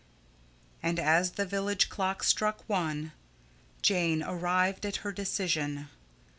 And, 0.81 0.97
as 0.97 1.33
the 1.33 1.45
village 1.45 1.87
clock 1.87 2.23
struck 2.23 2.67
one, 2.67 3.11
Jane 3.83 4.23
arrived 4.23 4.83
at 4.83 4.95
her 5.05 5.11
decision. 5.11 5.89